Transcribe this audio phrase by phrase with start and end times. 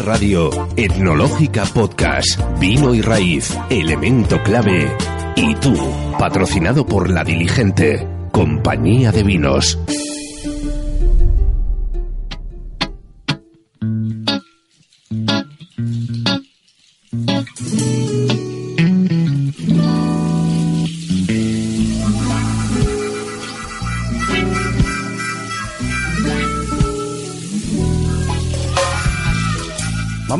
[0.00, 0.50] Radio?
[0.76, 4.96] Etnológica Podcast, Vino y Raíz, Elemento Clave.
[5.36, 5.74] Y tú,
[6.18, 9.78] patrocinado por La Diligente, Compañía de Vinos.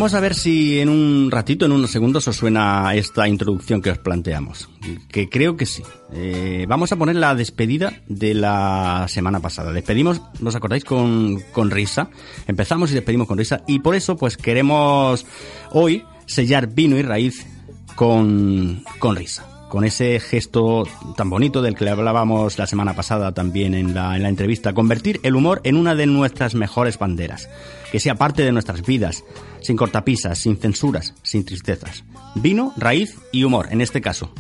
[0.02, 3.92] Vamos a ver si en un ratito, en unos segundos, os suena esta introducción que
[3.92, 4.68] os planteamos.
[5.08, 5.84] Que creo que sí.
[6.12, 9.70] Eh, vamos a poner la despedida de la semana pasada.
[9.70, 10.82] Despedimos, ¿nos acordáis?
[10.82, 12.10] Con, con risa.
[12.48, 13.62] Empezamos y despedimos con risa.
[13.68, 15.24] Y por eso, pues queremos
[15.70, 17.46] hoy sellar vino y raíz
[17.94, 23.72] con, con risa con ese gesto tan bonito del que hablábamos la semana pasada también
[23.72, 27.48] en la, en la entrevista, convertir el humor en una de nuestras mejores banderas,
[27.90, 29.24] que sea parte de nuestras vidas,
[29.62, 32.04] sin cortapisas, sin censuras, sin tristezas.
[32.34, 34.30] Vino, raíz y humor, en este caso.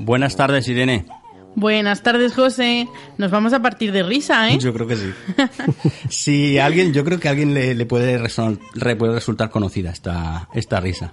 [0.00, 1.06] Buenas tardes, Irene.
[1.54, 2.88] Buenas tardes, José.
[3.18, 4.58] Nos vamos a partir de risa, ¿eh?
[4.58, 5.12] Yo creo que sí.
[6.08, 10.48] Si alguien, yo creo que a alguien le, le puede, re- puede resultar conocida esta,
[10.54, 11.12] esta risa.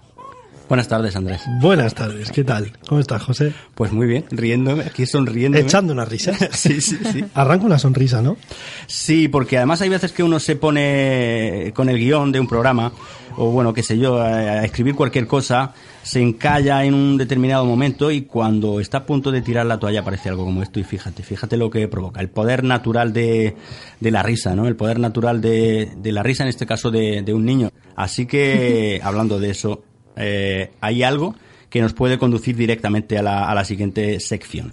[0.69, 1.41] Buenas tardes, Andrés.
[1.59, 2.71] Buenas tardes, ¿qué tal?
[2.87, 3.53] ¿Cómo estás, José?
[3.73, 5.65] Pues muy bien, riéndome, aquí sonriéndome.
[5.65, 6.31] Echando una risa.
[6.51, 7.25] Sí, sí, sí.
[7.33, 8.37] Arranca una sonrisa, ¿no?
[8.85, 12.91] Sí, porque además hay veces que uno se pone con el guion de un programa,
[13.37, 17.65] o bueno, qué sé yo, a, a escribir cualquier cosa, se encalla en un determinado
[17.65, 20.83] momento y cuando está a punto de tirar la toalla aparece algo como esto y
[20.83, 22.21] fíjate, fíjate lo que provoca.
[22.21, 23.55] El poder natural de,
[23.99, 24.67] de la risa, ¿no?
[24.67, 27.71] El poder natural de, de la risa, en este caso de, de un niño.
[27.95, 29.83] Así que, hablando de eso,
[30.19, 31.35] eh, hay algo
[31.69, 34.71] que nos puede conducir directamente a la, a la siguiente sección.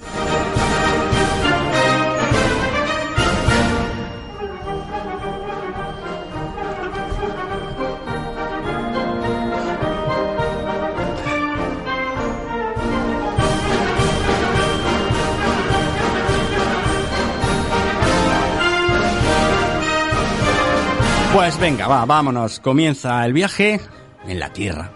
[21.33, 22.61] Pues venga, va, vámonos.
[22.61, 23.79] Comienza el viaje
[24.28, 24.92] en la Tierra.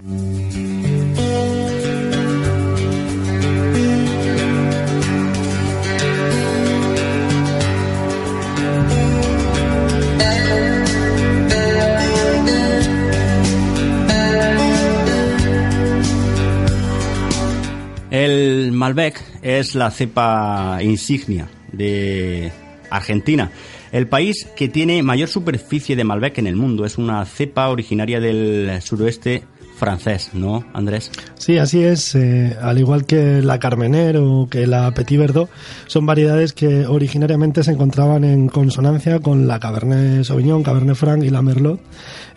[18.11, 22.51] El Malbec es la cepa insignia de
[22.91, 23.51] Argentina.
[23.93, 26.85] El país que tiene mayor superficie de Malbec en el mundo.
[26.85, 29.43] Es una cepa originaria del suroeste
[29.81, 31.11] francés, ¿no, Andrés?
[31.35, 32.15] Sí, así es.
[32.15, 35.51] eh, al igual que la Carmener o que la Petit Verdot,
[35.89, 41.31] son variedades que originariamente se encontraban en consonancia con la Cabernet Sauvignon, Cabernet Franc y
[41.31, 41.81] la Merlot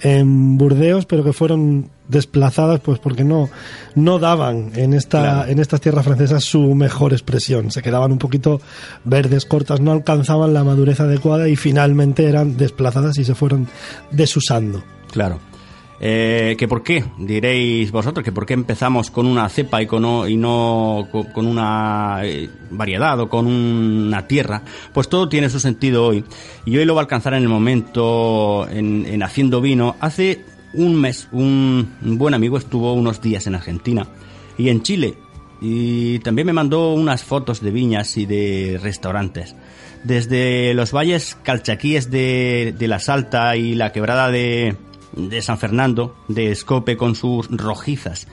[0.01, 3.49] en Burdeos, pero que fueron desplazadas pues porque no
[3.95, 5.51] no daban en esta Claro.
[5.51, 8.59] en estas tierras francesas su mejor expresión se quedaban un poquito
[9.05, 13.67] verdes cortas no alcanzaban la madurez adecuada y finalmente eran desplazadas y se fueron
[14.11, 15.39] desusando Claro.
[15.99, 17.05] Eh, ¿Que por qué?
[17.17, 21.47] Diréis vosotros, que por qué empezamos con una cepa y, con, y no co- con
[21.47, 24.63] una eh, variedad o con una tierra.
[24.93, 26.23] Pues todo tiene su sentido hoy.
[26.65, 29.95] Y hoy lo va a alcanzar en el momento en, en haciendo vino.
[30.01, 30.43] Hace
[30.73, 34.07] un mes un buen amigo estuvo unos días en Argentina
[34.57, 35.13] y en Chile.
[35.61, 39.55] Y también me mandó unas fotos de viñas y de restaurantes.
[40.03, 44.75] Desde los valles calchaquíes de, de la Salta y la quebrada de,
[45.15, 48.27] de San Fernando, de Escope con sus rojizas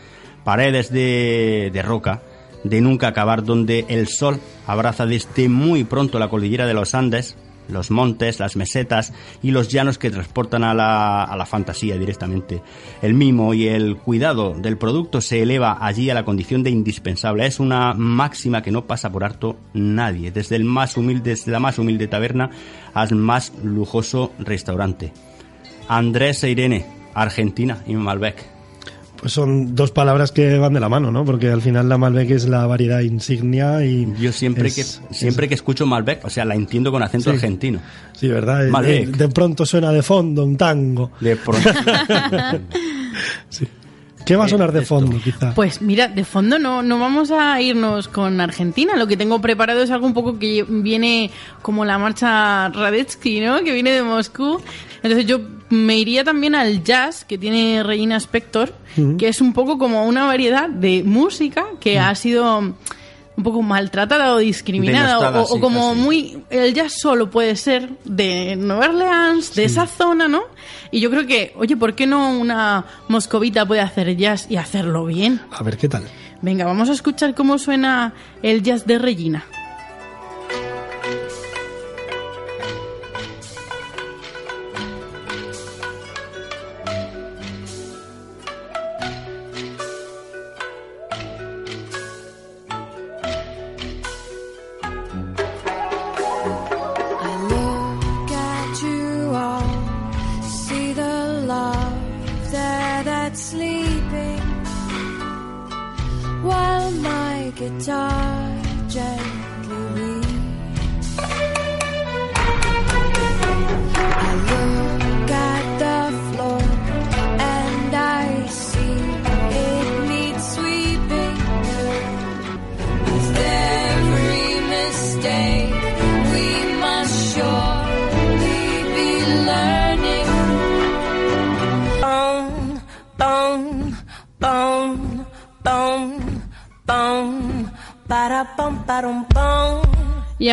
[0.45, 2.23] paredes de, roca,
[2.65, 7.37] de nunca acabar, donde el sol abraza desde muy pronto la cordillera de los Andes,
[7.69, 9.13] los montes, las mesetas
[9.43, 12.63] y los llanos que transportan a la, a la fantasía directamente.
[13.01, 17.47] El mimo y el cuidado del producto se eleva allí a la condición de indispensable.
[17.47, 21.61] Es una máxima que no pasa por harto nadie, desde el más humilde, desde la
[21.61, 22.51] más humilde taberna
[22.93, 25.13] al más lujoso restaurante.
[25.89, 28.45] Andrés e Irene, Argentina y Malbec.
[29.21, 31.27] Pues son dos palabras que van de la mano, ¿no?
[31.27, 34.11] Porque al final la Malbec es la variedad insignia y...
[34.19, 37.37] Yo siempre es- que siempre que escucho Malbec, o sea, la entiendo con acento Sí.
[37.37, 37.81] argentino.
[38.15, 38.65] Sí, ¿verdad?
[38.65, 39.09] De- Malbec.
[39.09, 41.11] De, pronto suena de fondo un tango.
[41.21, 41.69] De pronto.
[44.25, 45.55] ¿Qué va a sonar de fondo, quizá?
[45.55, 48.95] Pues mira, de fondo no, no vamos a irnos con Argentina.
[48.97, 51.31] Lo que tengo preparado es algo un poco que viene
[51.63, 53.59] como la marcha Radetzky, ¿no?
[53.65, 54.61] Que viene de Moscú.
[55.03, 58.75] Entonces yo me iría también al jazz que tiene Regina Spector,
[59.19, 62.59] que es un poco como una variedad de música que ha sido
[63.41, 67.89] un poco maltratada o discriminada o, o sí, como muy el jazz solo puede ser
[68.05, 70.43] de Nueva Orleans, de esa zona, ¿no?
[70.91, 75.07] Y yo creo que, oye, ¿por qué no una moscovita puede hacer jazz y hacerlo
[75.07, 75.41] bien?
[75.53, 76.05] A ver, ¿qué tal?
[76.43, 78.13] Venga, vamos a escuchar cómo suena
[78.43, 79.45] el jazz de Regina.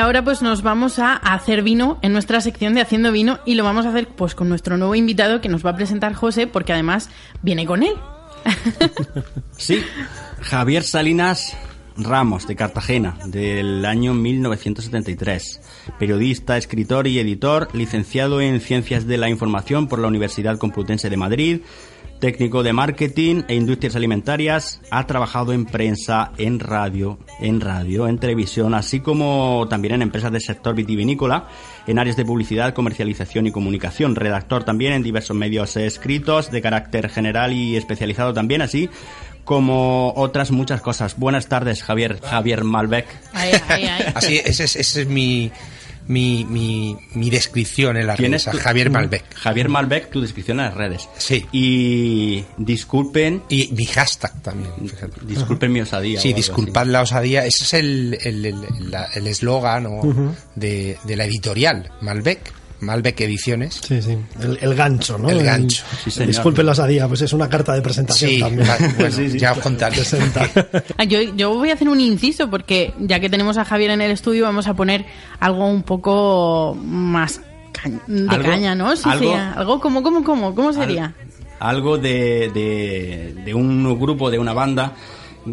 [0.07, 3.65] Ahora pues nos vamos a hacer vino en nuestra sección de Haciendo Vino y lo
[3.65, 6.71] vamos a hacer pues con nuestro nuevo invitado que nos va a presentar José porque
[6.71, 7.09] además
[7.41, 7.93] viene con él.
[9.57, 9.83] Sí,
[10.41, 11.57] Javier Salinas
[11.97, 15.61] Ramos, de Cartagena, del año 1973.
[15.97, 21.17] Periodista, escritor y editor, licenciado en Ciencias de la Información por la Universidad Complutense de
[21.17, 21.61] Madrid,
[22.19, 28.17] técnico de marketing e industrias alimentarias, ha trabajado en prensa, en radio, en radio, en
[28.17, 31.47] televisión, así como también en empresas del sector vitivinícola,
[31.85, 37.09] en áreas de publicidad, comercialización y comunicación, redactor también en diversos medios escritos de carácter
[37.09, 38.89] general y especializado también, así
[39.43, 41.17] como otras muchas cosas.
[41.17, 43.07] Buenas tardes, Javier, Javier Malbec.
[44.13, 45.51] Así, ese es, ese es mi,
[46.07, 49.23] mi, mi, mi descripción en las ¿Quién redes, es tu- Javier Malbec.
[49.35, 51.09] Javier Malbec, tu descripción en las redes.
[51.17, 51.45] Sí.
[51.51, 55.21] Y disculpen, Y mi hashtag también, fíjate.
[55.25, 56.19] disculpen mi osadía.
[56.19, 56.91] Sí, disculpad así.
[56.91, 57.45] la osadía.
[57.45, 62.53] Ese es el el- el- la- el eslogan o de, de la editorial, Malbec.
[62.81, 63.81] Malbec Ediciones.
[63.85, 64.17] Sí, sí.
[64.39, 65.29] El, el gancho, ¿no?
[65.29, 65.83] El gancho.
[66.03, 66.27] Sí, señor.
[66.27, 68.67] Disculpen la osadía, pues es una carta de presentación Sí, también.
[68.97, 69.95] bueno, ya os contaré.
[70.97, 74.01] Ah, Yo, yo voy a hacer un inciso porque ya que tenemos a Javier en
[74.01, 75.05] el estudio vamos a poner
[75.39, 77.41] algo un poco más
[78.07, 78.95] de Algo- caña, ¿no?
[78.95, 81.13] Sí, algo- sí, algo como, como, como, ¿cómo sería?
[81.59, 84.93] algo de, de, de un grupo, de una banda,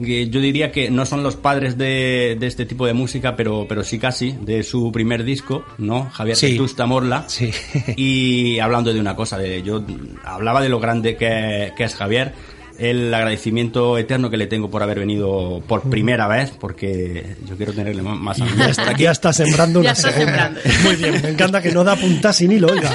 [0.01, 3.85] yo diría que no son los padres de, de este tipo de música, pero, pero
[3.85, 6.11] sí casi, de su primer disco, ¿no?
[6.11, 6.53] Javier Sí.
[6.53, 7.25] Vetusta Morla.
[7.29, 7.51] Sí.
[7.97, 9.85] Y hablando de una cosa, de, yo
[10.25, 12.33] hablaba de lo grande que, que es Javier,
[12.77, 17.73] el agradecimiento eterno que le tengo por haber venido por primera vez, porque yo quiero
[17.73, 19.03] tenerle más, más Ya está, aquí.
[19.05, 20.33] ya está sembrando Ya una está segunda.
[20.49, 20.61] sembrando.
[20.85, 22.91] Muy bien, me encanta que no da punta sin hilo, oiga.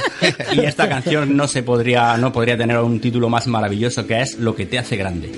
[0.53, 4.37] Y esta canción no se podría, no podría tener un título más maravilloso que es
[4.37, 5.31] Lo que te hace grande.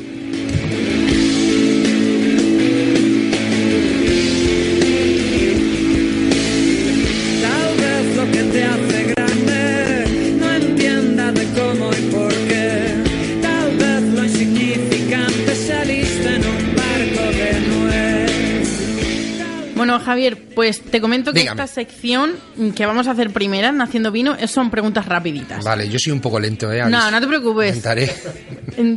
[20.21, 21.61] Javier, pues te comento que Dígame.
[21.63, 22.33] esta sección
[22.75, 25.63] que vamos a hacer primera en Haciendo Vino es- son preguntas rapiditas.
[25.63, 26.83] Vale, yo soy un poco lento, ¿eh?
[26.87, 27.69] No, no te preocupes.
[27.75, 28.13] Intentaré.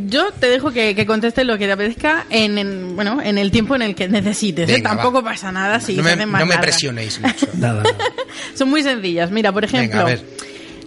[0.07, 3.50] Yo te dejo que, que contestes lo que te apetezca en, en- bueno, en el
[3.50, 4.69] tiempo en el que necesites.
[4.69, 4.83] ¿eh?
[4.83, 5.31] Tampoco va.
[5.31, 6.71] pasa nada si no se me, hacen más no me largas.
[6.75, 7.47] presionéis mucho.
[7.59, 7.97] Nada, nada.
[8.54, 9.31] Son muy sencillas.
[9.31, 10.23] Mira, por ejemplo, Venga, a ver.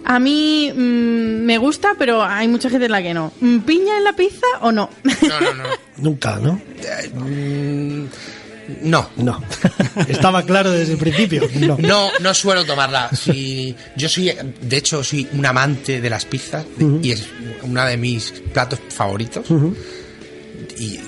[0.04, 0.78] a mí mm,
[1.44, 3.32] me gusta, pero hay mucha gente en la que no.
[3.40, 4.88] Mm, ¿Piña en la pizza o no?
[5.02, 5.64] No, no, no.
[5.98, 6.60] Nunca, ¿no?
[7.14, 8.04] Mm,
[8.82, 9.08] No.
[9.16, 9.42] No.
[10.08, 11.48] Estaba claro desde el principio.
[11.60, 11.76] No.
[11.78, 13.10] No, no suelo tomarla.
[13.16, 16.64] Si, yo soy, de hecho, soy un amante de las pizzas
[17.02, 17.26] y es
[17.62, 19.46] uno de mis platos favoritos.
[20.78, 21.00] Y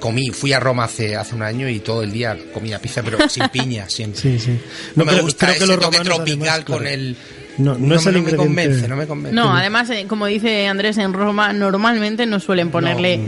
[0.00, 3.18] comí, fui a Roma hace, hace un año y todo el día comía pizza, pero
[3.28, 4.20] sin piña siempre.
[4.20, 4.50] Sí, sí.
[4.94, 7.16] No, No, me creo- gusta creo que ese los toque tropical además, con el...
[7.58, 8.46] No, no es el me ingrediente.
[8.46, 9.34] convence, no me convence.
[9.34, 13.18] No, además, eh, como dice Andrés, en Roma normalmente no suelen ponerle.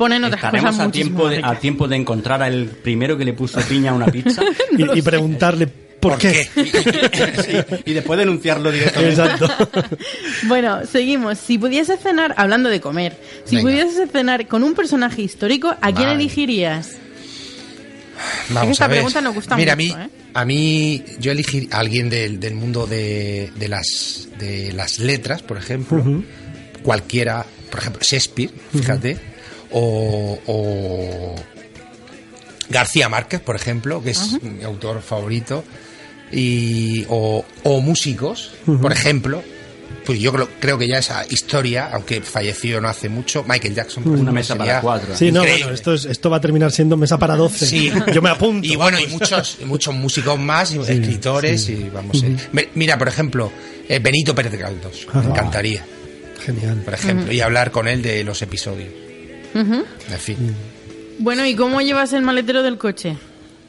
[0.00, 3.34] Ponen otras Estaremos cosas a tiempo, de, a tiempo de encontrar al primero que le
[3.34, 4.40] puso piña a una pizza
[4.78, 6.48] Y, y preguntarle por, qué.
[6.56, 9.20] Sí, y después denunciarlo directamente.
[9.20, 9.46] Exacto.
[10.48, 11.36] Bueno, seguimos.
[11.36, 13.14] Si pudieses cenar, hablando de comer,
[13.44, 13.68] si Venga.
[13.70, 16.12] pudieses cenar con un personaje histórico, ¿a quién Vale.
[16.14, 16.92] elegirías?
[18.48, 18.96] Vamos esta a ver.
[18.98, 20.10] pregunta nos gusta Mira, mucho, a mí, ¿eh?
[20.32, 25.42] a mí yo elegí a alguien del, del mundo de, de las de las letras,
[25.42, 26.02] por ejemplo,
[26.82, 29.18] cualquiera, por ejemplo, Shakespeare, fíjate,
[29.72, 31.34] o, o
[32.68, 35.64] García Márquez, por ejemplo, que es mi autor favorito,
[36.32, 39.42] y, o, o músicos, por ejemplo.
[40.06, 44.02] Pues yo creo, creo que ya esa historia, aunque falleció no hace mucho, Michael Jackson.
[44.02, 45.14] por Una ejemplo, mesa para cuatro.
[45.14, 47.66] Sí, no, bueno, esto, es, esto va a terminar siendo mesa para 12.
[47.66, 47.92] Sí.
[48.14, 48.66] Yo me apunto.
[48.66, 52.22] Y bueno, y muchos, y muchos músicos más, y escritores, y vamos.
[52.24, 52.68] eh.
[52.74, 53.52] Mira, por ejemplo,
[53.88, 55.06] eh, Benito Pérez Galdós.
[55.12, 55.84] Me encantaría,
[56.44, 56.78] Genial.
[56.84, 58.88] por ejemplo, y hablar con él de los episodios.
[59.54, 60.54] En fin.
[61.18, 63.16] Bueno, ¿y cómo llevas el maletero del coche?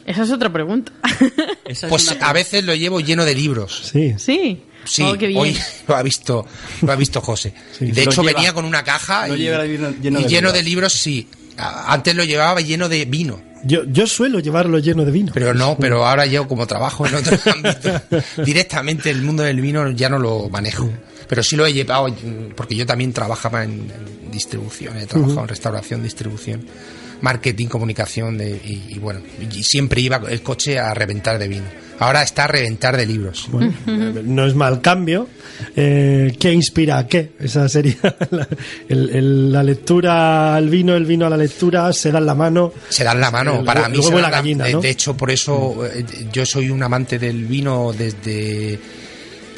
[0.05, 0.91] Esa es otra pregunta.
[1.65, 3.89] Esa es Pues una- a veces lo llevo lleno de libros.
[3.91, 4.13] Sí.
[4.17, 4.63] sí.
[4.83, 5.39] Sí, Oh, qué bien.
[5.39, 5.57] hoy
[5.87, 6.45] lo ha visto,
[6.81, 7.53] lo ha visto José.
[7.79, 10.53] De hecho, lleva- venía con una caja y, lleno- lleno y de lleno libros.
[10.53, 11.27] de libros, sí.
[11.57, 13.39] Antes lo llevaba lleno de vino.
[13.63, 15.31] Yo, yo suelo llevarlo lleno de vino.
[15.35, 18.01] Pero no, pero ahora yo como trabajo en otro ámbito,
[18.43, 20.89] directamente el mundo del vino ya no lo manejo.
[21.31, 22.13] Pero sí lo he llevado,
[22.57, 26.65] porque yo también trabajaba en, en distribución, he trabajado en restauración, distribución,
[27.21, 31.63] marketing, comunicación, de, y, y bueno, y siempre iba el coche a reventar de vino.
[31.99, 33.45] Ahora está a reventar de libros.
[33.49, 35.27] Bueno, eh, no es mal cambio.
[35.75, 37.31] Eh, ¿Qué inspira a qué?
[37.39, 37.95] Esa sería
[38.31, 38.47] la,
[38.89, 42.73] el- el- la lectura al vino, el vino a la lectura, se dan la mano.
[42.89, 44.81] Se dan la mano, El para mí se la la- gallina, de- ¿no?
[44.81, 48.79] De hecho, por eso eh, yo soy un amante del vino desde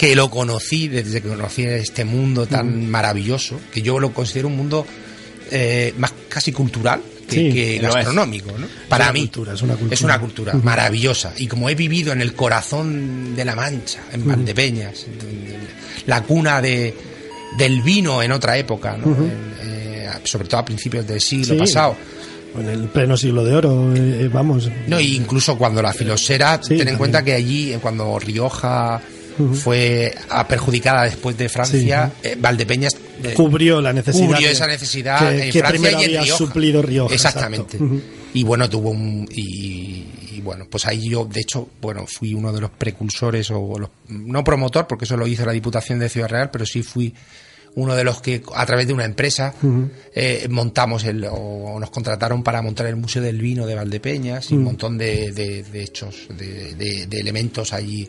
[0.07, 4.57] que lo conocí, desde que conocí este mundo tan maravilloso, que yo lo considero un
[4.57, 4.85] mundo
[5.51, 8.67] eh, más casi cultural que, Sí, gastronómico, ¿no?
[8.89, 9.93] Para mí cultura, es una cultura.
[9.93, 14.27] es una cultura maravillosa y como he vivido en el corazón de la Mancha, en
[14.27, 15.05] Valdepeñas,
[16.05, 16.93] la cuna de
[17.57, 19.15] del vino en otra época, ¿no?
[19.61, 21.59] Eh, sobre todo a principios del siglo Sí.
[21.59, 21.95] pasado.
[22.59, 24.69] En el pleno siglo de oro, eh, eh, vamos.
[24.87, 26.97] No, e incluso cuando la filosera, Sí, ten en también.
[26.97, 29.01] cuenta que allí, cuando Rioja
[29.53, 30.13] fue
[30.47, 34.27] perjudicada después de Francia, eh, Valdepeñas eh, Cubrió la necesidad.
[34.27, 36.37] cubrió esa necesidad que, en que Francia primero y en había Rioja.
[36.37, 37.13] suplido Rioja.
[37.13, 37.77] Exactamente.
[38.33, 39.27] Y bueno, tuvo un.
[39.31, 43.77] Y, y bueno, pues ahí yo, de hecho, bueno, fui uno de los precursores, o
[43.79, 47.13] los, no promotor, porque eso lo hizo la Diputación de Ciudad Real, pero sí fui
[47.75, 49.53] uno de los que a través de una empresa
[50.13, 54.55] eh, montamos el, o nos contrataron para montar el Museo del Vino de Valdepeñas y
[54.55, 58.07] un montón de, de- de hechos, de, elementos allí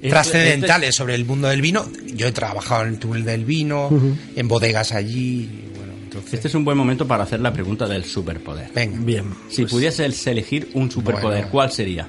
[0.00, 1.86] trascendentales sobre el mundo del vino.
[2.14, 3.88] Yo he trabajado en el túnel del vino,
[4.34, 5.64] en bodegas allí.
[5.76, 8.70] bueno, entonces, Este es un buen momento para hacer la pregunta del superpoder.
[8.74, 8.98] venga.
[9.00, 9.24] Bien.
[9.50, 11.50] Si pudieses elegir un superpoder, Bueno.
[11.50, 12.06] ¿cuál sería?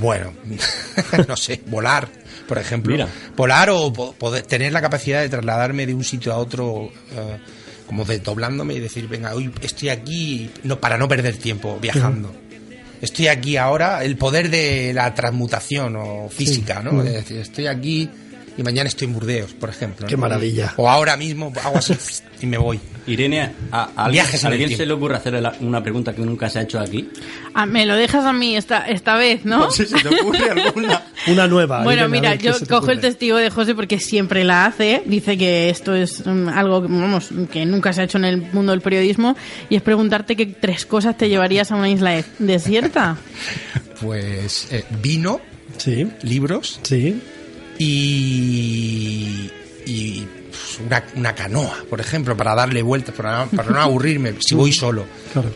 [0.00, 0.32] Bueno,
[1.28, 2.08] no sé, volar,
[2.48, 2.92] por ejemplo.
[2.92, 3.08] Mira.
[3.36, 7.38] Volar o po- poder tener la capacidad de trasladarme de un sitio a otro, eh,
[7.86, 12.34] como desdoblándome y decir, venga, hoy estoy aquí no, para no perder tiempo viajando.
[13.06, 17.04] Estoy aquí ahora, el poder de la transmutación o física, ¿no?
[17.04, 18.10] Es decir, estoy aquí
[18.58, 20.06] y mañana estoy en Burdeos, por ejemplo.
[20.06, 20.22] Qué ¿no?
[20.22, 20.74] maravilla.
[20.76, 21.94] O ahora mismo hago así
[22.40, 22.80] y me voy.
[23.08, 26.22] Irene, ¿a, a alguien, a el alguien se le ocurre hacer la- una pregunta que
[26.22, 27.08] nunca se ha hecho aquí?
[27.54, 29.70] Ah, me lo dejas a mí esta, esta vez, ¿no?
[29.70, 31.04] Si se te ocurre alguna.
[31.28, 31.84] Una nueva.
[31.84, 33.08] Bueno, Irene, a mira, yo cojo el ocurre.
[33.08, 35.02] testigo de José porque siempre la hace.
[35.06, 38.72] Dice que esto es mm, algo vamos, que nunca se ha hecho en el mundo
[38.72, 39.36] del periodismo.
[39.70, 43.16] Y es preguntarte qué tres cosas te llevarías a una isla de- desierta.
[44.00, 45.40] Pues eh, vino,
[45.78, 47.20] Sí, libros sí.
[47.78, 49.50] Y,
[49.86, 54.34] y pues, una, una canoa, por ejemplo, para darle vueltas, para, no- para no aburrirme,
[54.40, 55.04] si voy solo.
[55.32, 55.50] Claro.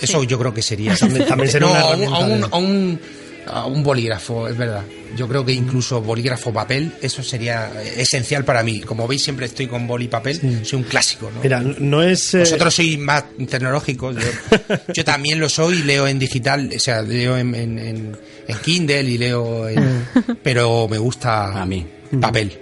[0.00, 0.94] Eso yo creo que sería.
[0.98, 3.00] También- también sería No, una a un, a un-
[3.46, 4.82] a un bolígrafo, es verdad.
[5.16, 8.80] Yo creo que incluso bolígrafo papel, eso sería esencial para mí.
[8.80, 11.30] Como veis, siempre estoy con boli y papel, soy un clásico.
[11.34, 11.40] ¿no?
[11.42, 12.34] Mira, no es.
[12.34, 14.16] eh, Vosotros sois más tecnológicos.
[14.16, 18.16] Yo, yo también lo soy, leo en digital, o sea, leo en, en, en-
[18.48, 20.06] en Kindle y leo en,
[20.42, 21.84] Pero me gusta A mí.
[22.20, 22.58] papel.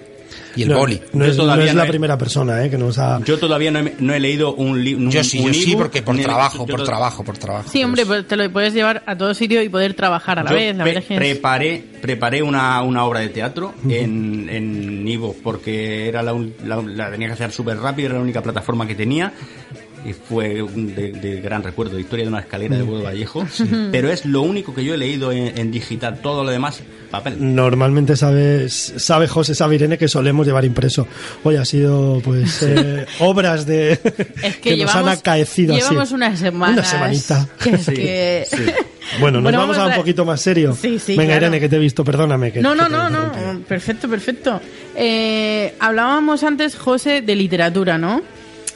[0.56, 1.00] Y el no, boli.
[1.12, 2.70] No Yo es, no todavía es no la he- primera persona, ¿eh?
[2.70, 3.20] Que nos ha...
[3.24, 5.10] Yo todavía no he, no he leído un libro.
[5.10, 7.70] Yo sí, yo sí, porque por trabajo, por trabajo trabajo, por trabajo.
[7.70, 10.50] Sí, hombre, Pues, te lo puedes llevar a todo sitio y poder trabajar a la
[10.50, 10.76] Yo vez.
[10.76, 16.08] La pre- verdad es- preparé, preparé una, una obra de teatro en, en Ivo porque
[16.08, 16.32] era la,
[16.64, 19.32] la- la tenía que hacer súper rápido, era la única plataforma que tenía
[20.04, 23.46] y fue un de, de gran recuerdo, historia de una escalera de Pueblo Vallejo,
[23.92, 26.80] pero es lo único que yo he leído en, en digital, todo lo demás
[27.10, 27.36] papel.
[27.54, 31.06] Normalmente sabe, sabe José, sabe Irene que solemos llevar impreso.
[31.44, 33.92] Hoy ha sido, pues, eh, obras de
[34.42, 36.14] Es que, nos han acaecido llevamos así.
[36.14, 36.76] unas semanas.
[36.78, 37.48] Una semanita.
[37.62, 38.56] que es Sí, que- sí.
[39.20, 40.76] Bueno, nos vamos, a un poquito más serio.
[40.80, 41.46] Sí, sí, Venga, claro.
[41.46, 42.50] Irene, que te he visto, perdóname.
[42.52, 43.60] Que, No, no, no, no.
[43.68, 44.60] Perfecto, perfecto.
[44.96, 48.22] Eh, hablábamos antes, José, de literatura, ¿no?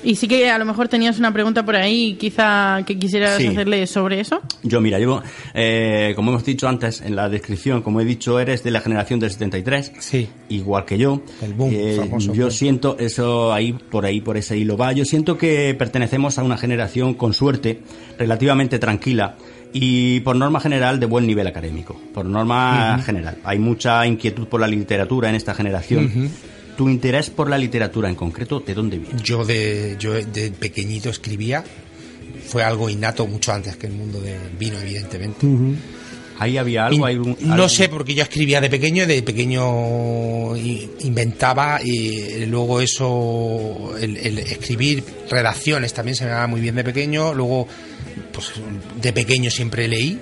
[0.04, 3.48] Y sí que a lo mejor tenías una pregunta por ahí, quizá que quisieras Sí.
[3.48, 4.40] hacerle sobre eso.
[4.62, 5.22] Yo, mira, llevo,
[5.54, 9.18] eh, como hemos dicho antes en la descripción, como he dicho, eres de la generación
[9.18, 10.28] del 73, Sí.
[10.50, 11.22] igual que yo.
[11.42, 12.50] El boom, Eh, famoso yo boom.
[12.52, 14.92] siento eso ahí, por ahí, por ese hilo va.
[14.92, 17.80] Yo siento que pertenecemos a una generación con suerte,
[18.18, 19.36] relativamente tranquila
[19.72, 22.00] y por norma general de buen nivel académico.
[22.14, 23.38] Por norma general.
[23.44, 26.30] Hay mucha inquietud por la literatura en esta generación.
[26.78, 29.20] ¿Tu interés por la literatura en concreto, de dónde viene?
[29.24, 31.64] Yo de, yo de pequeñito escribía,
[32.46, 35.44] fue algo innato mucho antes que el mundo del vino, evidentemente.
[36.38, 40.56] Ahí había algo, hay un- No algo- sé, porque yo escribía de pequeño, de pequeño
[40.56, 46.84] inventaba y luego eso, el, el escribir redacciones también se me daba muy bien de
[46.84, 47.34] pequeño.
[47.34, 47.66] Luego,
[48.32, 48.52] pues
[49.02, 50.16] de pequeño siempre leí,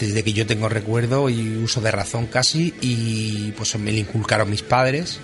[0.00, 4.50] desde que yo tengo recuerdo y uso de razón casi, y pues me lo inculcaron
[4.50, 5.18] mis padres.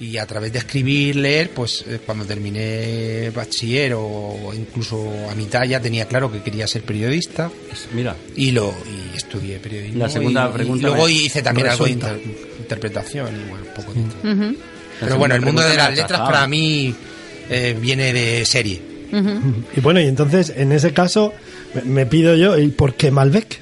[0.00, 5.62] Y a través de escribir, leer, pues eh, cuando terminé bachiller o incluso a mitad
[5.62, 7.48] ya tenía claro que quería ser periodista
[7.94, 8.74] Mira, y lo
[9.12, 10.00] y estudié periodismo.
[10.00, 12.16] La segunda y- y pregunta luego me- hice también algo de resulta.
[12.18, 14.00] inter- interpretación y bueno, un poco de
[14.32, 14.42] Ujú,
[15.00, 16.92] La Pero bueno, el mundo de las letras para mí
[17.48, 18.82] eh, viene de serie.
[19.12, 19.54] ujú.
[19.76, 21.32] Y bueno, y entonces, en ese caso,
[21.74, 23.60] me, me pido yo, ¿y por qué Malbec?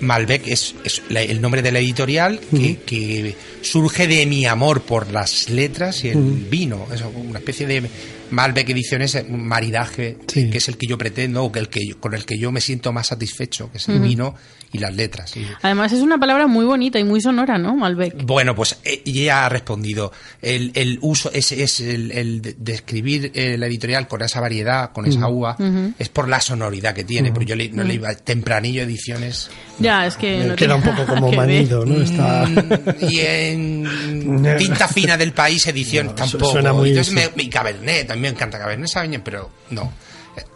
[0.00, 4.82] Malbec es, es la- el nombre de la editorial que, que surge de mi amor
[4.82, 6.18] por las letras y el
[6.50, 6.86] vino.
[6.92, 7.88] Es una especie de
[8.30, 10.50] Malbec Ediciones, un maridaje Sí.
[10.50, 12.50] que es el que yo pretendo o que el que yo- con el que yo
[12.52, 14.34] me siento más satisfecho, que es el vino
[14.72, 15.36] y las letras.
[15.36, 17.76] Y- Además es una palabra muy bonita y muy sonora, ¿no?
[17.76, 18.24] Malbec.
[18.24, 20.10] Bueno, pues eh, ella ha respondido.
[20.42, 24.90] El, el uso es, es el, el de- describir eh, la editorial con esa variedad,
[24.92, 25.56] con esa uva,
[25.98, 27.30] es por la sonoridad que tiene.
[27.30, 29.48] Pero yo le- no le iba tempranillo ediciones.
[29.78, 30.44] Ya, es que...
[30.44, 32.00] No queda un poco como manido, ¿no?
[32.02, 32.46] Está...
[32.46, 36.52] Mm, y en tinta fina del país edición No, tampoco.
[36.52, 37.30] suena muy- Entonces sí.
[37.36, 39.92] me, y Cabernet, también me encanta Cabernet Sauvignon, pero no.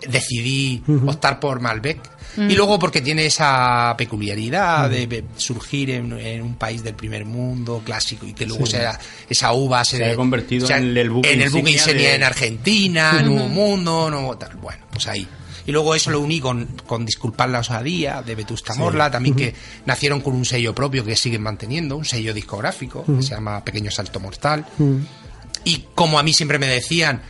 [0.08, 1.98] Decidí optar por Malbec.
[2.36, 7.24] Y luego porque tiene esa peculiaridad de de surgir en, en un país del primer
[7.24, 8.96] mundo clásico y que luego sea,
[9.28, 12.14] esa uva se, Se ha convertido en el buque en el buque insignia insignia de-
[12.16, 14.54] en Argentina, Nuevo Mundo, nuevo tal.
[14.56, 15.26] Bueno, pues ahí.
[15.68, 19.54] Y luego eso lo uní con, con Disculpar la osadía de Vetusta Morla, también que
[19.84, 23.90] nacieron con un sello propio que siguen manteniendo, un sello discográfico que se llama Pequeño
[23.90, 24.64] Salto Mortal.
[25.64, 27.20] Y como a mí siempre me decían,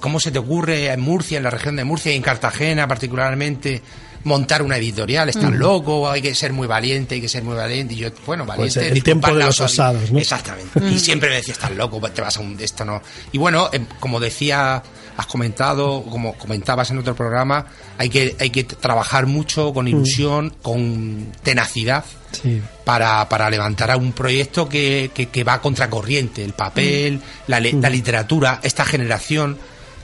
[0.00, 3.82] ¿cómo se te ocurre en Murcia, en la región de Murcia y en Cartagena particularmente,
[4.24, 5.28] montar una editorial?
[5.28, 7.94] Estás loco, hay que ser muy valiente, hay que ser muy valiente.
[7.94, 8.80] Y yo, bueno, valiente.
[8.80, 10.18] Pues el tiempo de los osados, ¿no?
[10.18, 10.84] Exactamente.
[10.90, 13.00] Y siempre me decía, estás loco, te vas a un esto no.
[13.30, 14.82] Y bueno, em, como decía,
[15.16, 17.66] has comentado, como comentabas en otro programa,
[17.98, 22.60] hay que, hay que trabajar mucho con ilusión, con tenacidad Sí.
[22.84, 26.44] para, para levantar a un proyecto que, que, que va a contracorriente.
[26.44, 29.56] El papel, la, le- la literatura, esta generación,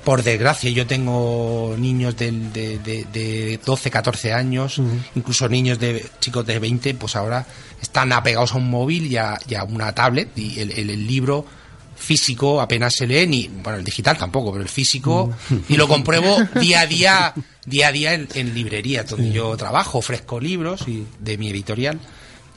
[0.02, 4.80] por desgracia, yo tengo niños del- de, de, de 12, 14 años,
[5.14, 7.44] incluso niños de chicos de 20, pues ahora
[7.82, 11.06] están apegados a un móvil y a, y a una tablet y el, el- el
[11.06, 11.44] libro
[12.02, 15.32] físico apenas se lee ni bueno el digital tampoco pero el físico
[15.68, 17.34] y lo compruebo día a día
[17.64, 21.98] día a día en, en librerías donde yo trabajo ofrezco libros y, de mi editorial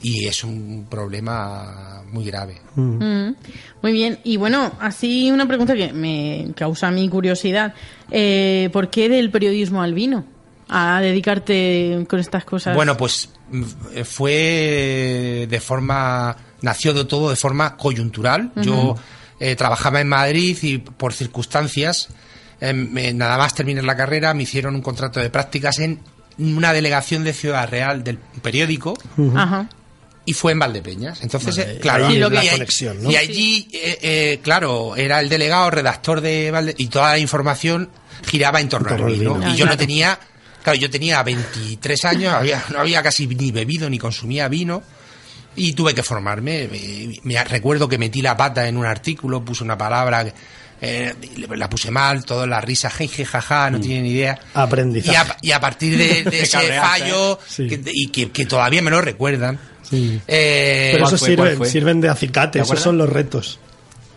[0.02, 3.34] y es un problema muy grave Mm,
[3.82, 4.18] Muy bien.
[4.22, 7.74] Y bueno, así una pregunta que me causa mi curiosidad.
[8.10, 10.24] Eh, ¿Por qué del periodismo al vino?
[10.68, 12.74] A dedicarte con estas cosas.
[12.74, 13.62] Bueno, pues mm,
[13.94, 18.52] eh, fue de forma, nació de todo de forma coyuntural.
[18.56, 18.96] Yo
[19.40, 22.08] eh, trabajaba en Madrid y por circunstancias,
[22.60, 26.00] me- nada más terminar la carrera, me hicieron un contrato de prácticas en
[26.38, 28.96] una delegación de Ciudad Real del periódico
[29.34, 29.68] Ajá.
[30.24, 31.22] y fue en Valdepeñas.
[31.22, 33.10] Entonces, Vale, eh, claro, y que- ahí- conexión, ¿no?
[33.10, 37.90] y allí, eh, eh, claro, era el delegado, redactor de Valde y toda la información
[38.26, 39.34] giraba en torno, En torno al al vino.
[39.34, 39.50] vino.
[39.52, 40.18] Y yo no tenía,
[40.62, 44.82] claro, yo tenía 23 años, había, no había casi ni bebido ni consumía vino.
[45.56, 46.68] Y tuve que formarme.
[46.68, 50.26] Me, me- recuerdo que metí la pata en un artículo, puse una palabra,
[50.80, 51.14] eh,
[51.54, 54.38] la puse mal, toda la risa, jeje, jaja, no tienen ni idea.
[54.54, 55.12] Aprendizaje.
[55.12, 57.66] Y a, y a partir de, ese fallo, Sí.
[57.66, 60.20] que- y que, que todavía me lo recuerdan, Sí.
[60.26, 61.36] eh, Pero ¿cuál eso fue?
[61.36, 63.58] ¿Cuál sirven, sirven de acicate, ¿Te esos son los retos.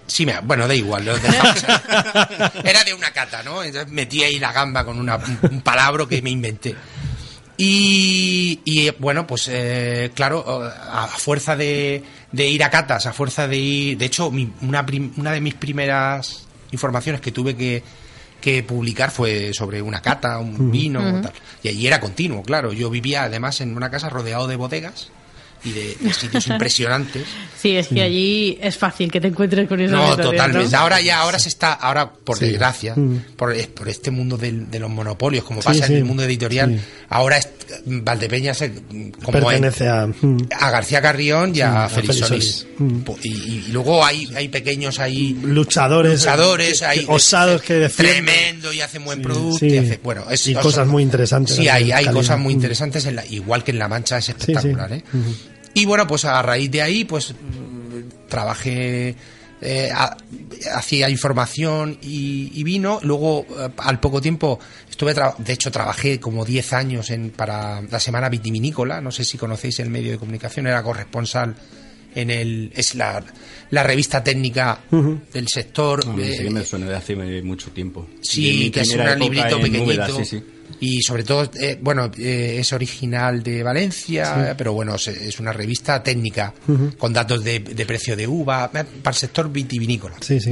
[0.07, 1.05] Sí, me- bueno, da igual.
[1.05, 1.15] lo.
[2.63, 3.63] Era de una cata, ¿no?
[3.63, 6.75] Entonces metí ahí la gamba con una, un, un palabra que me inventé.
[7.61, 13.49] Y, y, bueno, pues eh, claro, a fuerza de, de ir a catas, a fuerza
[13.49, 13.97] de ir...
[13.97, 17.83] De hecho, mi- una, prim- una de mis primeras informaciones que tuve que,
[18.39, 21.33] que publicar fue sobre una cata, un vino, tal.
[21.61, 22.71] Y allí era continuo, claro.
[22.71, 25.09] Yo vivía además en una casa rodeado de bodegas
[25.63, 27.23] y de, de sitios impresionantes.
[27.61, 30.71] Sí, es que allí es fácil que te encuentres con esa No, totalmente.
[30.71, 30.77] ¿no?
[30.77, 32.45] Ahora ya, ahora se está, ahora por Sí.
[32.45, 33.35] desgracia, Mm.
[33.35, 35.91] por, por este mundo del- de los monopolios, como Sí, pasa sí.
[35.93, 36.85] en el mundo editorial, Sí.
[37.09, 37.49] ahora es,
[38.57, 38.71] se-
[39.23, 40.07] como Pertenece a...
[40.07, 42.65] mm, a García Carrión y a a Félix Solís.
[42.77, 42.99] Mm.
[43.23, 48.25] Y, y- y luego hay, hay pequeños ahí luchadores, luchadores, que- hay osados que defienden.
[48.25, 49.67] tremendo y hacen buen Sí, producto sí.
[49.67, 52.13] y hace, bueno, es, Y cosas muy interesantes Sí, de hay, hay calidad.
[52.13, 52.57] cosas muy Mm.
[52.57, 54.31] interesantes, en la- igual que en La Mancha es sí.
[54.31, 55.03] espectacular, ¿eh?
[55.79, 57.33] Y bueno, pues a raíz de ahí, pues
[58.27, 59.15] trabajé,
[59.61, 60.15] eh, ha-
[60.75, 62.99] hacía información y, y vino.
[63.03, 67.81] Luego, eh, al poco tiempo, estuve, tra- de hecho, trabajé como 10 años en, para
[67.81, 69.01] la Semana Vitivinícola.
[69.01, 71.55] No sé si conocéis el medio de comunicación, era corresponsal
[72.15, 72.71] en el.
[72.75, 73.23] Es la,
[73.71, 74.79] la revista técnica
[75.33, 76.05] del sector.
[76.05, 78.07] No, eh, sí que me suena de hace mucho tiempo.
[78.21, 80.17] Sí, que es un librito pequeñito.
[80.17, 80.43] Sí, sí.
[80.79, 85.51] Y sobre todo, eh, bueno, eh, es original de Valencia, pero bueno, es, es una
[85.51, 86.53] revista técnica
[86.97, 90.15] con datos de, de precio de uva eh, para el sector vitivinícola.
[90.21, 90.51] Sí, sí.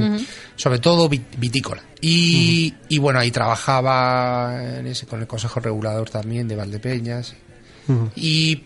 [0.56, 1.82] Sobre todo vit- vitícola.
[2.00, 7.34] Y, y bueno, ahí trabajaba en ese, con el Consejo Regulador también de Valdepeñas.
[8.14, 8.64] Y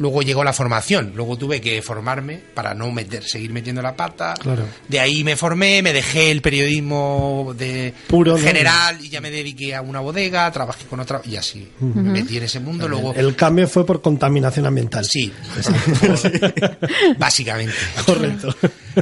[0.00, 1.12] luego llegó la formación.
[1.14, 4.34] Luego tuve que formarme para no meter, seguir metiendo la pata.
[4.34, 4.64] Claro.
[4.88, 8.38] De ahí me formé, me dejé el periodismo de Puro, ¿no?
[8.38, 11.68] general y ya me dediqué a una bodega, trabajé con otra y así.
[11.78, 12.88] Me metí en ese mundo.
[12.88, 15.04] Luego, El cambio fue por contaminación ambiental.
[15.04, 15.32] sí,
[17.18, 17.74] básicamente.
[18.04, 18.54] Correcto.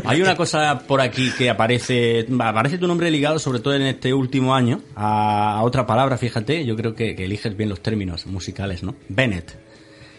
[0.04, 4.12] Hay una cosa por aquí que aparece, aparece tu nombre ligado, sobre todo en este
[4.12, 8.26] último año, a, a otra palabra, fíjate, yo creo que, que eliges bien los términos
[8.26, 8.96] musicales, ¿no?
[9.08, 9.67] Bennett.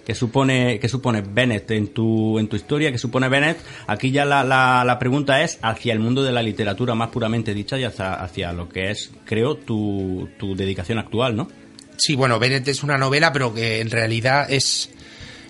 [0.10, 2.92] ¿Qué supone, qué supone Bennett en tu, en tu historia?
[2.92, 3.60] ¿Qué supone Bennett?
[3.86, 7.54] Aquí ya la, la, la pregunta es hacia el mundo de la literatura más puramente
[7.54, 11.48] dicha y hacia, hacia lo que es, creo, tu, tu dedicación actual, ¿no?
[11.96, 14.90] Sí, bueno, Bennett es una novela, pero que en realidad es.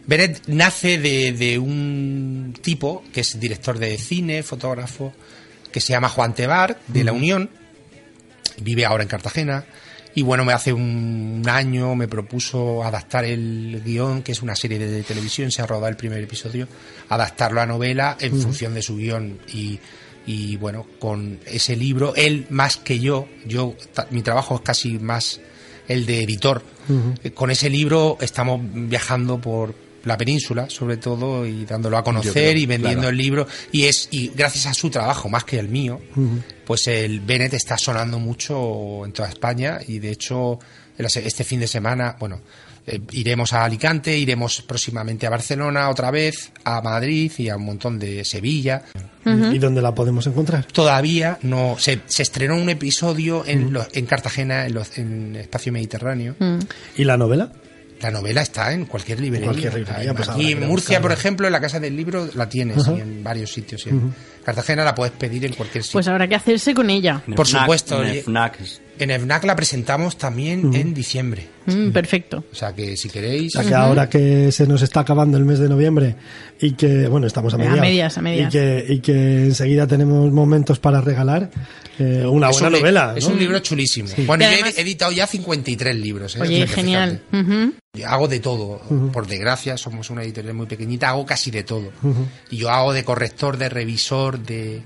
[0.06, 5.14] Bennett nace de, de un tipo que es director de cine, fotógrafo,
[5.72, 7.50] que se llama Juan Tebar, de La Unión,
[8.62, 9.64] vive ahora en Cartagena.
[10.16, 14.80] Y bueno, me hace un año me propuso adaptar el guion, que es una serie
[14.80, 16.68] de televisión, se ha rodado el primer episodio,
[17.10, 19.40] adaptarlo a novela en función de su guion.
[19.54, 19.80] Y,
[20.26, 23.76] y bueno, con ese libro, él más que yo, yo
[24.10, 25.40] mi trabajo es casi más
[25.88, 26.64] el de editor.
[27.24, 32.32] Eh, Con ese libro estamos viajando por la península, sobre todo, y dándolo a conocer
[32.34, 33.10] creo, y vendiendo claro.
[33.10, 33.48] el libro.
[33.72, 36.00] Y es y gracias a su trabajo, más que el mío,
[36.66, 40.60] pues el Bennett está sonando mucho en toda España y de hecho
[40.98, 42.42] este fin de semana, bueno,
[42.86, 47.64] eh, iremos a Alicante, iremos próximamente a Barcelona otra vez, a Madrid y a un
[47.66, 48.84] montón de Sevilla.
[49.26, 50.66] ¿Y dónde la podemos encontrar?
[50.66, 55.72] Todavía no se, se estrenó un episodio en, los- en Cartagena, en, los, en Espacio
[55.72, 56.36] Mediterráneo.
[56.98, 57.52] ¿Y la novela?
[58.02, 59.48] La novela está en cualquier librería.
[59.48, 62.48] cualquier librería, pues Aquí en a Murcia, por ejemplo, en la Casa del Libro la
[62.48, 63.86] tienes y en varios sitios.
[63.86, 65.98] y En Cartagena la puedes pedir en cualquier sitio.
[65.98, 67.22] Pues habrá que hacerse con ella.
[67.28, 68.60] En Por FNAC, supuesto, en FNAC.
[69.00, 71.48] En FNAC la presentamos también en diciembre.
[71.68, 72.44] Mm, perfecto.
[72.52, 73.56] O sea que si queréis...
[73.56, 76.16] O sea que ahora que se nos está acabando el mes de noviembre
[76.60, 77.82] y que, bueno, estamos a A mediados.
[77.82, 78.54] medias, a medias.
[78.54, 81.50] Y que, y que enseguida tenemos momentos para regalar
[81.98, 83.14] eh, una es buena un novela.
[83.16, 83.34] Es ¿no?
[83.34, 84.10] un libro chulísimo.
[84.26, 86.36] Bueno, Y yo he además- editado ya 53 libros.
[86.36, 86.40] ¿eh?
[86.40, 87.22] O Oye, genial.
[87.32, 87.74] Ujú.
[87.94, 88.82] Yo hago de todo.
[89.14, 91.92] Por desgracia, somos una editorial muy pequeñita, hago casi de todo.
[92.52, 94.82] Y yo hago de corrector, de revisor, de,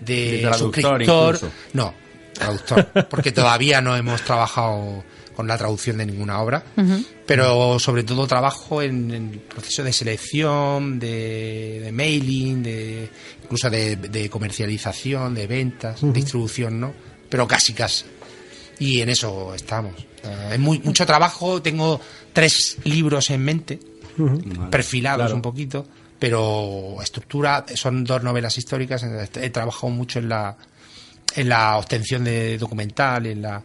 [0.00, 1.34] de, De traductor suscriptor.
[1.34, 1.52] incluso.
[1.72, 1.94] No,
[2.34, 3.06] traductor.
[3.08, 6.64] Porque todavía no hemos trabajado con la traducción de ninguna obra.
[7.26, 13.08] Pero sobre todo trabajo en, el proceso de selección, de, de mailing, de
[13.42, 16.94] incluso de, de comercialización, de ventas, distribución, ¿no?
[17.28, 18.04] Pero casi, casi.
[18.78, 19.94] Y en eso estamos.
[20.22, 21.60] Eh, Es muy, mucho trabajo.
[21.60, 22.00] Tengo
[22.32, 23.78] tres libros en mente,
[24.70, 25.34] perfilados Claro.
[25.36, 25.86] un poquito,
[26.18, 29.04] pero estructura, son dos novelas históricas.
[29.34, 30.56] He trabajado mucho en la,
[31.34, 33.62] en la obtención de documental, en la,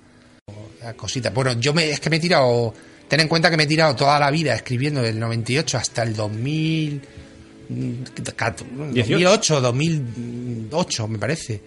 [0.84, 1.30] la cosita.
[1.30, 2.74] Bueno, yo me, es que me he tirado,
[3.08, 6.16] ten en cuenta que me he tirado toda la vida escribiendo del 98 hasta el
[6.16, 7.02] 2000,
[7.70, 11.62] 2008, 2008 me parece.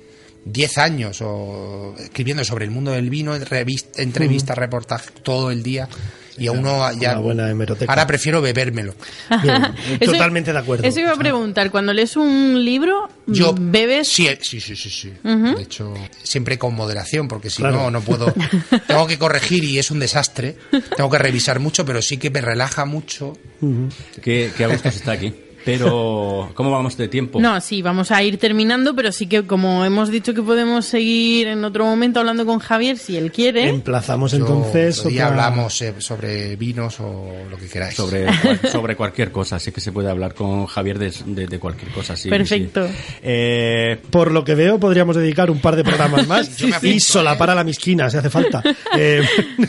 [0.44, 5.88] 10 años o escribiendo sobre el mundo del vino, revista, entrevistas, reportajes, todo el día.
[6.36, 7.12] Y a uno ya.
[7.12, 7.92] Una buena hemeroteca.
[7.92, 8.94] Ahora prefiero bebérmelo.
[9.42, 9.62] Bien,
[10.00, 10.84] Eso- totalmente de acuerdo.
[10.86, 11.70] Eso iba a preguntar.
[11.70, 14.08] Cuando lees un libro, Yo ¿bebes?
[14.08, 15.12] Sí, eh, sí, sí, sí, sí.
[15.22, 17.76] De hecho, siempre con moderación, porque si Claro.
[17.76, 18.32] no, no puedo.
[18.86, 20.56] Tengo que corregir y es un desastre.
[20.96, 23.34] Tengo que revisar mucho, pero sí que me relaja mucho.
[24.22, 25.32] Que, que a gusto está aquí.
[25.64, 27.40] Pero, ¿cómo vamos de tiempo?
[27.40, 31.48] No, sí, vamos a ir terminando, pero sí que como hemos dicho que podemos seguir
[31.48, 33.68] en otro momento hablando con Javier, si él quiere.
[33.68, 34.98] Emplazamos Yo, entonces.
[35.04, 37.94] otra- hablamos eh, sobre vinos o lo que queráis.
[37.94, 38.26] Sobre,
[38.70, 42.16] sobre cualquier cosa, así que se puede hablar con Javier de, de- de cualquier cosa.
[42.16, 42.86] Sí, Perfecto.
[42.86, 42.94] sí.
[43.22, 47.48] Eh, Por lo que veo, podríamos dedicar un par de programas más apunto, y solapar
[47.48, 47.52] ¿eh?
[47.52, 48.62] a la misquina, si hace falta.
[48.96, 49.22] Eh,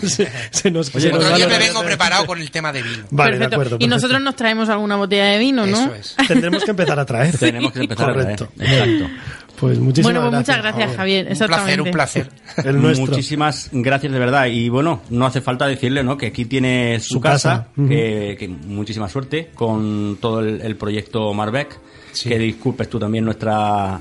[0.06, 2.72] se, se nos, se nos Otro va día lo- me vengo preparado con el tema
[2.72, 3.06] de vino.
[3.10, 3.56] Vale, de Perfecto.
[3.56, 3.78] acuerdo.
[3.80, 4.24] y nosotros perfecto.
[4.26, 5.85] nos traemos alguna botella de vino, ¿no?
[5.86, 6.16] Eso es.
[6.28, 7.38] tendremos que empezar a traer.
[7.40, 8.46] tenemos que empezar Correcto.
[8.46, 8.90] a traer.
[8.90, 9.16] Exacto.
[9.60, 10.58] Pues muchísimas bueno, pues gracias.
[10.58, 11.28] muchas gracias, Javier.
[11.32, 12.30] Un placer, un placer.
[12.66, 13.06] El nuestro.
[13.08, 14.48] Muchísimas gracias de verdad.
[14.48, 16.18] Y bueno, no hace falta decirle ¿no?
[16.18, 17.88] que aquí tiene su, Su casa, casa.
[17.88, 21.80] que, que muchísima suerte con todo el, el proyecto Marbec.
[22.12, 22.30] Sí.
[22.30, 24.00] Que disculpes tú también nuestra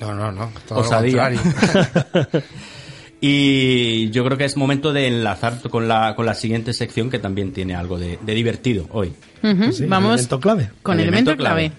[0.00, 0.50] No, no, no.
[0.68, 1.30] Todo lo osadía.
[1.30, 2.42] contrario.
[3.20, 7.18] Y yo creo que es momento de enlazar con la, con la siguiente sección que
[7.18, 9.12] también tiene algo de, de divertido hoy.
[9.42, 10.70] Sí, Vamos elemento clave.
[10.82, 11.72] con Elemento elemento, clave.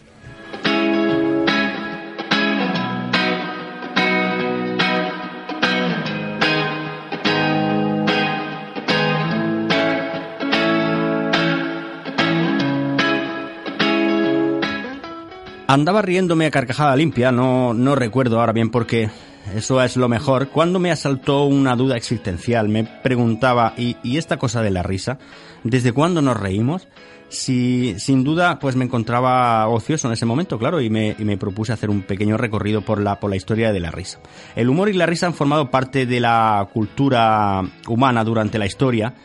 [15.68, 19.10] Andaba riéndome a carcajada limpia, no, no recuerdo ahora bien por qué.
[19.56, 20.50] Eso es lo mejor.
[20.50, 25.18] Cuando me asaltó una duda existencial, me preguntaba, ¿y, esta cosa de la risa?
[25.64, 26.88] ¿Desde cuándo nos reímos?
[27.28, 31.90] Si, sin duda, pues me encontraba ocioso en ese momento, claro, y me, propuse hacer
[31.90, 34.20] un pequeño recorrido por la historia de la risa.
[34.56, 39.16] El humor y la risa han formado parte de la cultura humana durante la historia,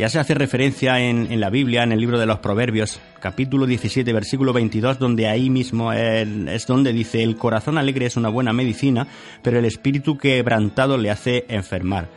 [0.00, 4.10] ya se hace referencia en, la Biblia, en el libro de los Proverbios, capítulo 17,
[4.14, 9.06] versículo 22, donde ahí mismo es donde dice, el corazón alegre es una buena medicina,
[9.42, 12.08] pero el espíritu quebrantado le hace enfermar.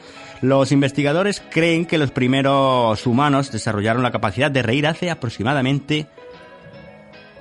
[0.42, 6.08] Los investigadores creen que los primeros humanos desarrollaron la capacidad de reír hace aproximadamente,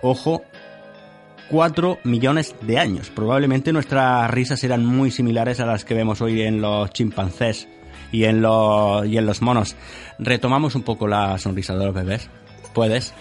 [0.00, 0.42] ojo,
[1.50, 3.10] 4 millones de años.
[3.10, 7.68] Probablemente nuestras risas eran muy similares a las que vemos hoy en los chimpancés
[8.12, 9.74] y en los, y en los monos.
[10.18, 12.28] Retomamos un poco la sonrisa de los bebés.
[12.72, 13.12] ¿Puedes?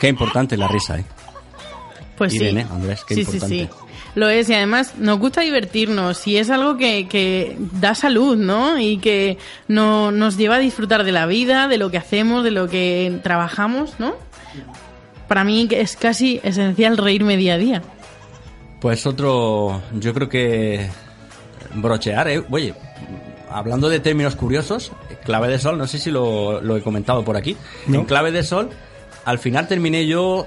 [0.00, 1.04] Qué importante la risa, ¿eh?
[2.16, 2.68] Pues Irene, sí.
[2.72, 3.54] Andrés, qué sí, importante.
[3.54, 3.90] sí, sí.
[4.14, 8.78] Lo es, y además nos gusta divertirnos, y es algo que, que da salud, ¿no?
[8.78, 12.50] Y que no, nos lleva a disfrutar de la vida, de lo que hacemos, de
[12.50, 14.14] lo que trabajamos, ¿no?
[15.28, 17.82] Para mí es casi esencial reírme día a día.
[18.80, 20.88] Pues otro, yo creo que
[21.74, 22.42] brochear, ¿eh?
[22.50, 22.74] Oye,
[23.50, 24.92] hablando de términos curiosos,
[25.24, 27.56] clave de sol, no sé si lo, lo he comentado por aquí.
[27.86, 28.00] No.
[28.00, 28.70] En clave de sol,
[29.24, 30.46] al final terminé yo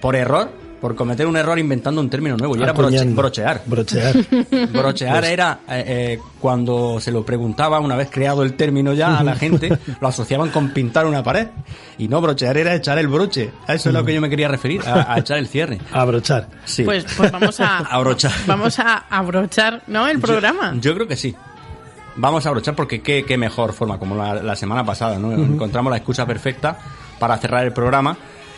[0.00, 0.50] por error,
[0.82, 3.62] por cometer un error inventando un término nuevo, y era broche- brochear.
[3.64, 4.14] Brochear.
[4.72, 9.24] Brochear era eh, eh, cuando se lo preguntaba, una vez creado el término ya a
[9.24, 11.46] la gente, lo asociaban con pintar una pared.
[11.98, 13.50] Y no, brochear era echar el broche.
[13.66, 15.78] A eso es a lo que yo me quería referir, a, a echar el cierre.
[15.92, 16.48] Abrochar.
[16.64, 16.82] Sí.
[16.82, 18.32] Pues, pues vamos a Abrochar.
[18.46, 20.08] Vamos a abrochar, ¿no?
[20.08, 20.72] El programa.
[20.74, 21.34] Yo, yo creo que sí.
[22.16, 25.32] Vamos a abrochar porque qué, qué mejor forma, como la, la semana pasada, ¿no?
[25.32, 26.76] Encontramos la excusa perfecta
[27.18, 28.16] para cerrar el programa.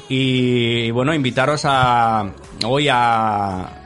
[0.09, 2.31] Y bueno, invitaros a
[2.67, 3.81] hoy a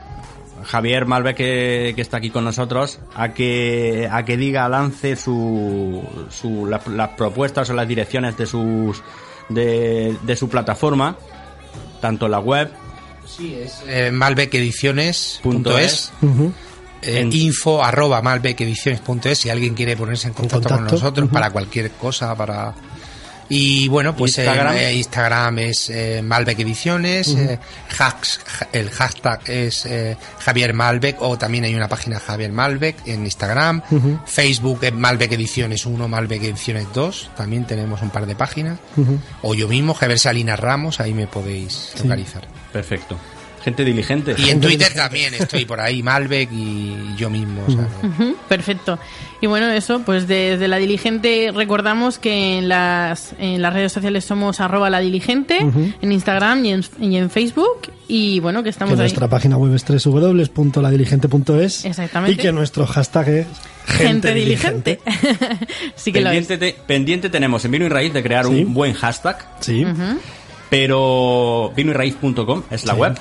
[0.65, 6.03] Javier Malve que, que está aquí con nosotros a que a que diga, lance su,
[6.29, 9.01] su la- las propuestas o las direcciones de sus
[9.47, 11.15] de, de su plataforma,
[12.01, 12.69] tanto en la web,
[13.25, 15.39] Sí, es eh, malbecediciones.es.
[15.43, 16.11] Punto es.
[16.21, 16.51] Ujú.
[17.01, 21.91] Eh, En- info arroba malbecediciones.es si alguien quiere ponerse en contacto, con nosotros para cualquier
[21.91, 22.73] cosa para
[23.49, 24.75] y bueno pues eh, Instagram.
[24.77, 27.59] eh, Instagram es eh, Malbec Ediciones eh,
[27.97, 28.39] hacks-
[28.71, 33.81] el hashtag es eh, Javier Malbec o también hay una página Javier Malbec en Instagram.
[34.25, 38.77] Facebook es Malbec Ediciones 1 Malbec Ediciones 2 también tenemos un par de páginas
[39.41, 43.17] o yo mismo Javier Salinas Ramos ahí me podéis localizar perfecto.
[43.63, 44.35] Gente diligente.
[44.37, 48.35] y en Twitter también estoy por ahí Malbec y yo mismo o sea, que- Ujú,
[48.47, 48.99] Perfecto.
[49.41, 54.25] Y bueno, eso, pues desde la diligente recordamos que en las, en las redes sociales
[54.25, 57.89] somos arroba la diligente, en Instagram y en, y en Facebook.
[58.07, 58.99] Y bueno, que Que estamos ahí.
[58.99, 61.85] nuestra página web es www.ladiligente.es.
[61.85, 62.33] Exactamente.
[62.33, 63.47] Y que nuestro hashtag es
[63.87, 64.99] Gente diligente.
[65.95, 66.45] sí que lo es.
[66.47, 68.51] pendiente, te- pendiente tenemos en Vino y Raíz de crear Sí.
[68.63, 69.85] un buen hashtag, Sí.
[70.69, 72.99] Pero vinoyraíz.com es la Sí.
[72.99, 73.17] web.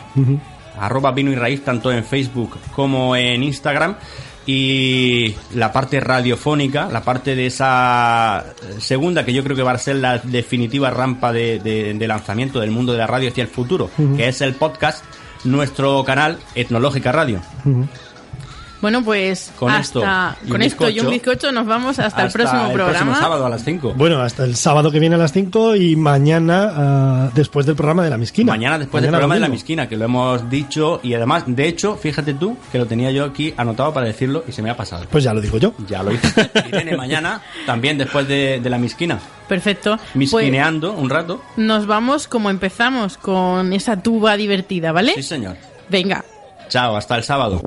[0.81, 3.97] Arroba vino y raíz tanto en Facebook como en Instagram
[4.47, 8.45] y la parte radiofónica, la parte de esa
[8.79, 12.61] segunda que yo creo que va a ser la definitiva rampa de, de- de lanzamiento
[12.61, 15.05] del mundo de la radio hacia el futuro, que es el podcast,
[15.45, 17.41] nuestro canal Etnológica Radio.
[18.81, 22.25] Bueno, pues Con hasta esto y un con esto y un bizcocho, nos vamos hasta,
[22.27, 22.99] el próximo el programa.
[22.99, 23.95] próximo sábado a las 5.
[23.97, 28.05] Bueno, hasta el sábado que viene a las 5 y mañana ah, después del programa
[28.05, 28.53] de la Misquina.
[28.53, 29.49] Mañana después del programa de la.
[29.49, 33.25] Misquina, que lo hemos dicho y además, de hecho, fíjate tú que lo tenía yo
[33.25, 35.07] aquí anotado para decirlo y se me ha pasado.
[35.11, 35.73] Pues ya lo digo yo.
[35.89, 36.51] Ya lo hice.
[36.69, 39.19] Irene mañana, también después de, de la misquina.
[39.49, 39.97] Perfecto.
[39.97, 41.43] Pues Misquineando un rato.
[41.57, 45.15] nos vamos como empezamos, con esa tuba divertida, ¿vale?
[45.15, 45.57] Sí, señor.
[45.89, 46.25] Venga.
[46.69, 47.61] Chao, hasta el sábado.